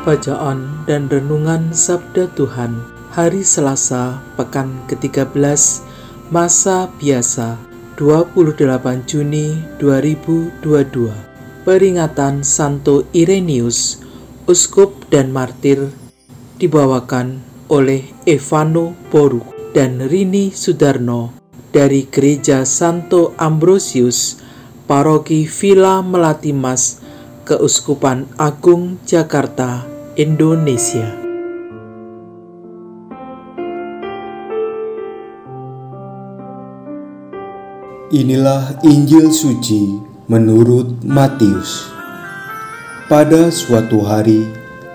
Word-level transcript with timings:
Bacaan 0.00 0.88
dan 0.88 1.12
Renungan 1.12 1.76
Sabda 1.76 2.32
Tuhan 2.32 2.72
Hari 3.12 3.44
Selasa, 3.44 4.24
Pekan 4.32 4.80
ke-13, 4.88 5.36
Masa 6.32 6.88
Biasa, 6.96 7.60
28 8.00 9.04
Juni 9.04 9.60
2022 9.76 11.12
Peringatan 11.68 12.40
Santo 12.40 13.04
Irenius, 13.12 14.00
Uskup 14.48 15.04
dan 15.12 15.36
Martir 15.36 15.92
dibawakan 16.56 17.44
oleh 17.68 18.08
Evano 18.24 18.96
Boru 19.12 19.44
dan 19.76 20.00
Rini 20.00 20.48
Sudarno 20.48 21.36
dari 21.76 22.08
Gereja 22.08 22.64
Santo 22.64 23.36
Ambrosius, 23.36 24.40
Paroki 24.88 25.44
Villa 25.44 26.00
Melatimas, 26.00 27.04
Keuskupan 27.40 28.28
Agung 28.36 29.00
Jakarta, 29.08 29.88
Indonesia. 30.12 31.08
Inilah 38.12 38.76
Injil 38.84 39.32
suci 39.32 39.88
menurut 40.28 41.00
Matius. 41.00 41.88
Pada 43.08 43.48
suatu 43.48 44.04
hari, 44.04 44.44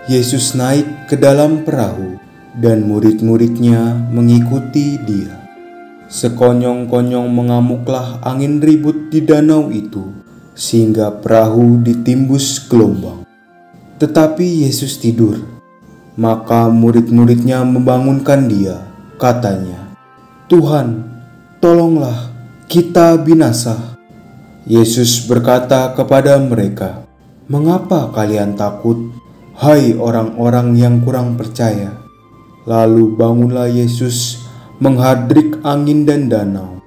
Yesus 0.06 0.54
naik 0.54 1.10
ke 1.10 1.18
dalam 1.18 1.66
perahu 1.66 2.22
dan 2.62 2.86
murid-muridnya 2.86 4.06
mengikuti 4.14 5.02
dia. 5.02 5.34
Sekonyong-konyong 6.14 7.26
mengamuklah 7.26 8.22
angin 8.22 8.62
ribut 8.62 9.10
di 9.10 9.26
danau 9.26 9.74
itu, 9.74 10.14
sehingga 10.56 11.12
perahu 11.20 11.84
ditimbus 11.84 12.64
gelombang. 12.72 13.28
Tetapi 14.00 14.64
Yesus 14.66 14.98
tidur. 14.98 15.44
Maka 16.16 16.72
murid-muridnya 16.72 17.68
membangunkan 17.68 18.48
dia. 18.48 18.88
Katanya, 19.20 19.92
"Tuhan, 20.48 21.04
tolonglah, 21.60 22.32
kita 22.72 23.20
binasa." 23.20 24.00
Yesus 24.64 25.28
berkata 25.28 25.92
kepada 25.92 26.40
mereka, 26.40 27.04
"Mengapa 27.52 28.16
kalian 28.16 28.56
takut, 28.56 29.12
hai 29.60 29.92
orang-orang 30.00 30.80
yang 30.80 31.04
kurang 31.04 31.36
percaya?" 31.36 31.92
Lalu 32.64 33.14
bangunlah 33.14 33.70
Yesus 33.70 34.42
menghadrik 34.80 35.60
angin 35.62 36.08
dan 36.08 36.32
danau. 36.32 36.80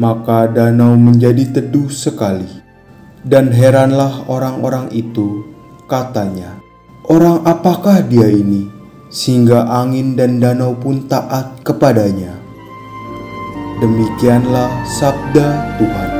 Maka 0.00 0.48
danau 0.48 0.96
menjadi 0.96 1.60
teduh 1.60 1.92
sekali. 1.92 2.61
Dan 3.22 3.54
heranlah 3.54 4.26
orang-orang 4.26 4.90
itu 4.90 5.52
Katanya, 5.92 6.56
orang 7.04 7.44
apakah 7.44 8.00
dia 8.00 8.24
ini 8.24 8.64
sehingga 9.12 9.68
angin 9.68 10.16
dan 10.16 10.40
danau 10.40 10.72
pun 10.72 11.04
taat 11.04 11.60
kepadanya? 11.60 12.32
Demikianlah 13.76 14.72
sabda 14.88 15.76
Tuhan. 15.76 16.10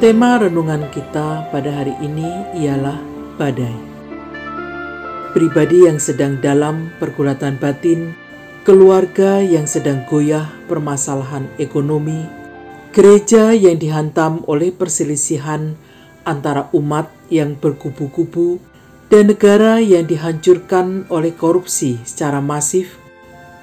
Tema 0.00 0.40
renungan 0.40 0.88
kita 0.88 1.52
pada 1.52 1.70
hari 1.76 1.92
ini 2.00 2.56
ialah 2.56 2.96
badai 3.36 3.89
pribadi 5.30 5.86
yang 5.86 6.02
sedang 6.02 6.38
dalam 6.42 6.90
pergulatan 6.98 7.56
batin, 7.56 8.14
keluarga 8.66 9.40
yang 9.40 9.64
sedang 9.64 10.04
goyah 10.06 10.50
permasalahan 10.66 11.48
ekonomi, 11.56 12.26
gereja 12.90 13.54
yang 13.54 13.78
dihantam 13.78 14.42
oleh 14.50 14.74
perselisihan 14.74 15.78
antara 16.26 16.68
umat 16.76 17.08
yang 17.32 17.56
berkubu-kubu, 17.56 18.60
dan 19.10 19.26
negara 19.26 19.82
yang 19.82 20.06
dihancurkan 20.06 21.06
oleh 21.10 21.34
korupsi 21.34 21.98
secara 22.06 22.38
masif. 22.38 22.98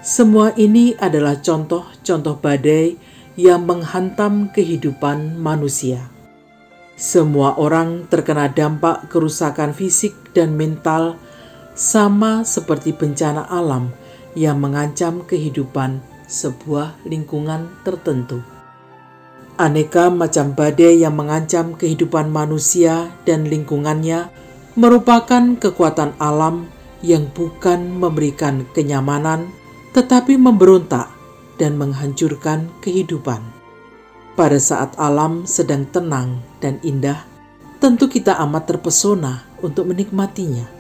Semua 0.04 0.52
ini 0.60 0.96
adalah 1.00 1.40
contoh-contoh 1.40 2.40
badai 2.44 3.00
yang 3.40 3.64
menghantam 3.64 4.52
kehidupan 4.52 5.40
manusia. 5.40 6.12
Semua 6.98 7.54
orang 7.56 8.10
terkena 8.10 8.50
dampak 8.50 9.08
kerusakan 9.14 9.72
fisik 9.72 10.18
dan 10.34 10.58
mental 10.58 11.16
sama 11.78 12.42
seperti 12.42 12.90
bencana 12.90 13.46
alam 13.54 13.94
yang 14.34 14.58
mengancam 14.58 15.22
kehidupan 15.22 16.02
sebuah 16.26 16.98
lingkungan 17.06 17.70
tertentu. 17.86 18.42
Aneka 19.62 20.10
macam 20.10 20.58
badai 20.58 21.06
yang 21.06 21.14
mengancam 21.14 21.78
kehidupan 21.78 22.34
manusia 22.34 23.14
dan 23.30 23.46
lingkungannya 23.46 24.30
merupakan 24.74 25.54
kekuatan 25.58 26.18
alam 26.18 26.66
yang 27.06 27.30
bukan 27.34 27.94
memberikan 27.94 28.66
kenyamanan, 28.74 29.54
tetapi 29.94 30.34
memberontak 30.34 31.14
dan 31.62 31.78
menghancurkan 31.78 32.74
kehidupan. 32.82 33.42
Pada 34.34 34.58
saat 34.62 34.94
alam 34.98 35.46
sedang 35.50 35.90
tenang 35.90 36.42
dan 36.62 36.78
indah, 36.86 37.26
tentu 37.82 38.06
kita 38.06 38.38
amat 38.46 38.70
terpesona 38.70 39.46
untuk 39.66 39.90
menikmatinya 39.90 40.77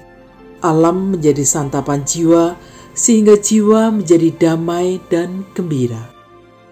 alam 0.62 1.16
menjadi 1.18 1.44
santapan 1.45 2.01
jiwa, 2.03 2.57
sehingga 2.97 3.38
jiwa 3.38 3.94
menjadi 3.94 4.29
damai 4.34 4.97
dan 5.07 5.45
gembira. 5.53 6.09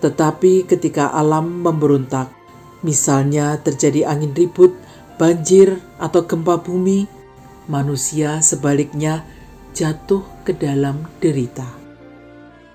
Tetapi 0.01 0.65
ketika 0.65 1.13
alam 1.13 1.61
memberontak, 1.61 2.33
misalnya 2.81 3.57
terjadi 3.61 4.09
angin 4.09 4.33
ribut, 4.33 4.73
banjir, 5.17 5.79
atau 5.97 6.25
gempa 6.25 6.61
bumi, 6.61 7.07
manusia 7.65 8.41
sebaliknya 8.41 9.25
jatuh 9.73 10.21
ke 10.45 10.53
dalam 10.53 11.09
derita. 11.17 11.65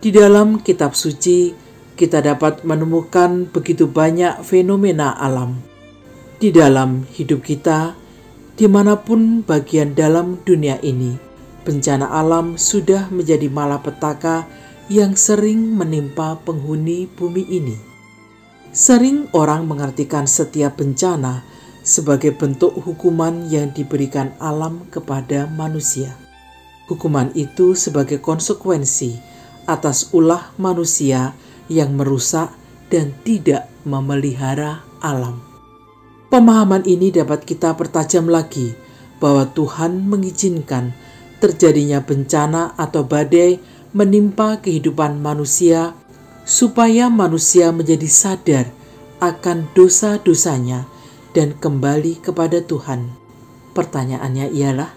Di 0.01 0.09
dalam 0.09 0.65
kitab 0.65 0.97
suci, 0.97 1.53
kita 1.93 2.25
dapat 2.25 2.65
menemukan 2.65 3.45
begitu 3.53 3.85
banyak 3.85 4.41
fenomena 4.41 5.13
alam. 5.21 5.61
Di 6.41 6.49
dalam 6.49 7.05
hidup 7.13 7.45
kita, 7.45 8.00
Di 8.61 8.69
mana 8.69 8.93
pun 8.93 9.41
bagian 9.41 9.97
dalam 9.97 10.37
dunia 10.45 10.77
ini, 10.85 11.17
bencana 11.65 12.13
alam 12.13 12.61
sudah 12.61 13.09
menjadi 13.09 13.49
malapetaka 13.49 14.45
yang 14.93 15.17
sering 15.17 15.81
menimpa 15.81 16.37
penghuni 16.45 17.09
bumi 17.09 17.41
ini. 17.49 17.81
Sering 18.69 19.33
orang 19.33 19.65
mengartikan 19.65 20.29
setiap 20.29 20.77
bencana 20.77 21.41
sebagai 21.81 22.37
bentuk 22.37 22.77
hukuman 22.85 23.49
yang 23.49 23.73
diberikan 23.73 24.37
alam 24.37 24.85
kepada 24.93 25.49
manusia. 25.49 26.13
Hukuman 26.85 27.33
itu 27.33 27.73
sebagai 27.73 28.21
konsekuensi 28.21 29.17
atas 29.65 30.13
ulah 30.13 30.53
manusia 30.61 31.33
yang 31.73 31.97
merusak 31.97 32.53
dan 32.93 33.17
tidak 33.25 33.73
memelihara 33.89 34.85
alam. 35.01 35.50
Pemahaman 36.31 36.87
ini 36.87 37.11
dapat 37.11 37.43
kita 37.43 37.75
pertajam 37.75 38.31
lagi 38.31 38.71
bahwa 39.19 39.51
Tuhan 39.51 40.07
mengizinkan 40.07 40.95
terjadinya 41.43 41.99
bencana 42.07 42.79
atau 42.79 43.03
badai 43.03 43.59
menimpa 43.91 44.63
kehidupan 44.63 45.19
manusia 45.19 45.91
supaya 46.47 47.11
manusia 47.11 47.75
menjadi 47.75 48.07
sadar 48.07 48.67
akan 49.19 49.75
dosa-dosanya 49.75 50.87
dan 51.35 51.51
kembali 51.59 52.23
kepada 52.23 52.63
Tuhan. 52.63 53.11
Pertanyaannya 53.75 54.55
ialah, 54.55 54.91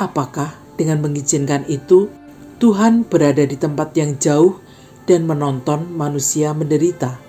apakah 0.00 0.56
dengan 0.80 1.04
mengizinkan 1.04 1.68
itu 1.68 2.08
Tuhan 2.56 3.04
berada 3.04 3.44
di 3.44 3.60
tempat 3.60 3.92
yang 4.00 4.16
jauh 4.16 4.56
dan 5.04 5.28
menonton 5.28 5.92
manusia 5.92 6.56
menderita? 6.56 7.20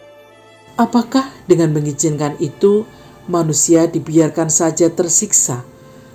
Apakah 0.80 1.28
dengan 1.52 1.76
mengizinkan 1.76 2.40
itu 2.40 2.88
manusia 3.32 3.88
dibiarkan 3.88 4.52
saja 4.52 4.92
tersiksa, 4.92 5.64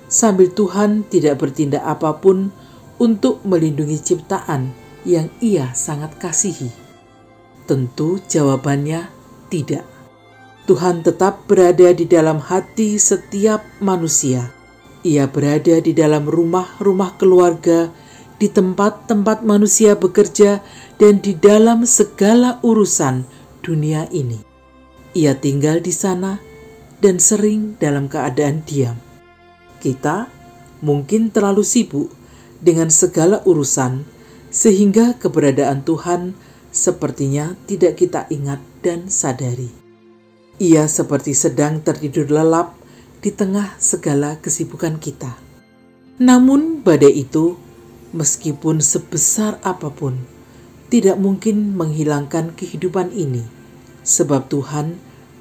sambil 0.05 0.53
Tuhan 0.53 1.01
tidak 1.09 1.41
bertindak 1.41 1.81
apa 1.81 2.21
pun 2.21 2.53
untuk 3.01 3.41
melindungi 3.41 3.97
ciptaan 3.97 4.71
yang 5.01 5.33
Ia 5.41 5.73
sangat 5.73 6.21
kasihi? 6.21 6.69
Tentu 7.65 8.21
jawabannya 8.29 9.09
tidak. 9.49 9.83
Tuhan 10.69 11.01
tetap 11.01 11.47
berada 11.47 11.89
di 11.95 12.05
dalam 12.05 12.37
hati 12.37 12.99
setiap 12.99 13.63
manusia. 13.79 14.51
Ia 15.01 15.25
berada 15.25 15.79
di 15.79 15.95
dalam 15.95 16.27
rumah-rumah 16.27 17.15
keluarga, 17.15 17.87
di 18.37 18.51
tempat-tempat 18.51 19.47
manusia 19.47 19.95
bekerja, 19.95 20.59
dan 20.99 21.23
di 21.23 21.33
dalam 21.33 21.87
segala 21.87 22.59
urusan 22.61 23.23
dunia 23.63 24.11
ini. 24.11 24.43
Ia 25.15 25.39
tinggal 25.39 25.79
di 25.79 25.95
sana 25.95 26.46
dan 27.01 27.21
sering 27.21 27.77
dalam 27.77 28.09
keadaan 28.09 28.65
diam. 28.65 28.97
Kita 29.77 30.29
mungkin 30.81 31.29
terlalu 31.29 31.61
sibuk 31.61 32.09
dengan 32.61 32.89
segala 32.89 33.45
urusan, 33.45 34.05
sehingga 34.49 35.17
keberadaan 35.17 35.85
Tuhan 35.85 36.33
sepertinya 36.73 37.53
tidak 37.69 38.01
kita 38.01 38.25
ingat 38.33 38.61
dan 38.81 39.09
sadari. 39.09 39.69
Ia 40.57 40.89
seperti 40.89 41.37
sedang 41.37 41.85
tertidur 41.85 42.25
lelap 42.33 42.73
di 43.21 43.29
tengah 43.29 43.77
segala 43.77 44.41
kesibukan 44.41 44.97
kita. 44.97 45.37
Namun, 46.17 46.81
badai 46.81 47.13
itu, 47.13 47.53
meskipun 48.09 48.81
sebesar 48.81 49.61
apa 49.61 49.93
pun, 49.93 50.17
tidak 50.89 51.21
mungkin 51.21 51.77
menghilangkan 51.77 52.57
kehidupan 52.57 53.13
ini, 53.13 53.45
sebab 54.01 54.49
Tuhan 54.49 54.97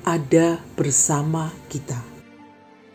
ada 0.07 0.63
bersama 0.79 1.51
kita. 1.67 1.99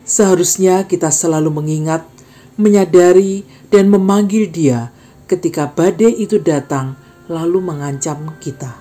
Seharusnya 0.02 0.88
kita 0.88 1.12
selalu 1.12 1.52
mengingat, 1.52 2.08
menyadari, 2.56 3.44
dan 3.68 3.92
memanggil 3.92 4.48
Dia 4.48 4.88
ketika 5.28 5.68
badai 5.68 6.16
itu 6.16 6.40
datang, 6.40 6.96
lalu 7.28 7.60
mengancam 7.60 8.32
kita. 8.40 8.80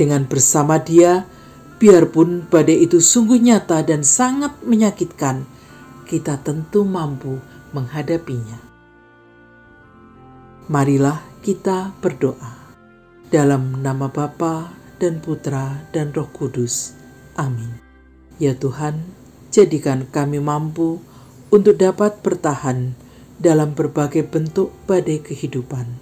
Dengan 0.00 0.24
bersama 0.24 0.80
Dia, 0.80 1.28
biarpun 1.76 2.48
badai 2.48 2.88
itu 2.88 3.04
sungguh 3.04 3.36
nyata 3.36 3.84
dan 3.84 4.00
sangat 4.00 4.56
menyakitkan, 4.64 5.44
kita 6.08 6.40
tentu 6.40 6.88
mampu 6.88 7.38
menghadapinya. 7.76 8.58
Marilah 10.66 11.20
kita 11.44 11.94
berdoa 12.00 12.56
dalam 13.30 13.78
nama 13.80 14.10
Bapa 14.10 14.72
dan 15.00 15.22
Putra 15.22 15.88
dan 15.94 16.12
Roh 16.12 16.28
Kudus. 16.28 16.99
Amin. 17.36 17.78
Ya 18.40 18.56
Tuhan, 18.56 19.04
jadikan 19.52 20.08
kami 20.08 20.40
mampu 20.40 21.02
untuk 21.50 21.76
dapat 21.76 22.22
bertahan 22.22 22.94
dalam 23.36 23.74
berbagai 23.74 24.24
bentuk 24.28 24.70
badai 24.86 25.20
kehidupan. 25.20 25.98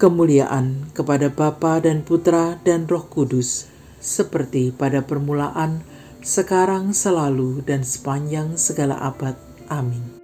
Kemuliaan 0.00 0.90
kepada 0.96 1.28
Bapa 1.28 1.78
dan 1.84 2.00
Putra 2.02 2.56
dan 2.64 2.88
Roh 2.88 3.04
Kudus, 3.04 3.68
seperti 4.00 4.72
pada 4.72 5.04
permulaan, 5.04 5.84
sekarang, 6.24 6.96
selalu, 6.96 7.60
dan 7.64 7.84
sepanjang 7.84 8.56
segala 8.56 8.96
abad. 8.96 9.36
Amin. 9.68 10.20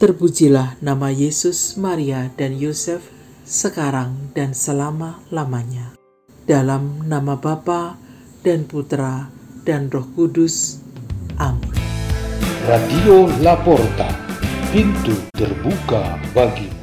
Terpujilah 0.00 0.80
nama 0.80 1.12
Yesus, 1.12 1.76
Maria, 1.76 2.32
dan 2.40 2.56
Yosef, 2.56 3.04
sekarang 3.44 4.32
dan 4.32 4.56
selama-lamanya. 4.56 5.92
Dalam 6.48 7.04
nama 7.04 7.36
Bapa 7.36 8.00
dan 8.40 8.64
Putra 8.64 9.28
dan 9.64 9.92
Roh 9.92 10.06
Kudus. 10.16 10.80
Amin. 11.40 11.72
Radio 12.68 13.28
Laporta, 13.40 14.08
pintu 14.72 15.16
terbuka 15.32 16.20
bagimu. 16.36 16.79